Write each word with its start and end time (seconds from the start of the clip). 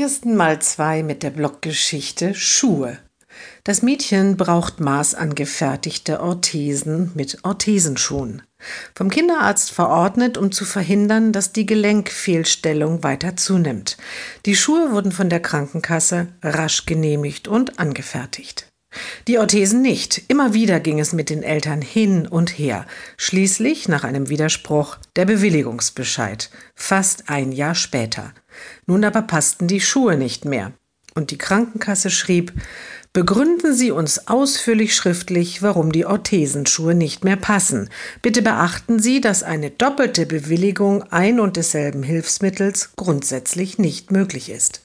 Kirsten 0.00 0.34
mal 0.34 0.62
zwei 0.62 1.02
mit 1.02 1.22
der 1.22 1.28
Blockgeschichte 1.28 2.34
Schuhe. 2.34 2.96
Das 3.64 3.82
Mädchen 3.82 4.38
braucht 4.38 4.80
maßangefertigte 4.80 6.22
Orthesen 6.22 7.10
mit 7.14 7.44
Orthesenschuhen. 7.44 8.40
Vom 8.94 9.10
Kinderarzt 9.10 9.70
verordnet, 9.70 10.38
um 10.38 10.52
zu 10.52 10.64
verhindern, 10.64 11.32
dass 11.32 11.52
die 11.52 11.66
Gelenkfehlstellung 11.66 13.02
weiter 13.02 13.36
zunimmt. 13.36 13.98
Die 14.46 14.56
Schuhe 14.56 14.90
wurden 14.92 15.12
von 15.12 15.28
der 15.28 15.40
Krankenkasse 15.40 16.28
rasch 16.42 16.86
genehmigt 16.86 17.46
und 17.46 17.78
angefertigt. 17.78 18.69
Die 19.28 19.38
Orthesen 19.38 19.82
nicht. 19.82 20.22
Immer 20.28 20.54
wieder 20.54 20.80
ging 20.80 20.98
es 20.98 21.12
mit 21.12 21.30
den 21.30 21.42
Eltern 21.42 21.82
hin 21.82 22.26
und 22.26 22.58
her. 22.58 22.86
Schließlich, 23.16 23.88
nach 23.88 24.04
einem 24.04 24.28
Widerspruch, 24.28 24.96
der 25.16 25.24
Bewilligungsbescheid. 25.24 26.50
Fast 26.74 27.28
ein 27.28 27.52
Jahr 27.52 27.74
später. 27.74 28.32
Nun 28.86 29.04
aber 29.04 29.22
passten 29.22 29.68
die 29.68 29.80
Schuhe 29.80 30.16
nicht 30.16 30.44
mehr. 30.44 30.72
Und 31.14 31.30
die 31.30 31.38
Krankenkasse 31.38 32.10
schrieb, 32.10 32.52
Begründen 33.12 33.74
Sie 33.74 33.90
uns 33.90 34.28
ausführlich 34.28 34.94
schriftlich, 34.94 35.62
warum 35.62 35.90
die 35.90 36.06
Orthesenschuhe 36.06 36.94
nicht 36.94 37.24
mehr 37.24 37.36
passen. 37.36 37.88
Bitte 38.22 38.40
beachten 38.40 39.00
Sie, 39.00 39.20
dass 39.20 39.42
eine 39.42 39.70
doppelte 39.70 40.26
Bewilligung 40.26 41.02
ein 41.10 41.40
und 41.40 41.56
desselben 41.56 42.04
Hilfsmittels 42.04 42.90
grundsätzlich 42.94 43.78
nicht 43.78 44.12
möglich 44.12 44.48
ist. 44.48 44.82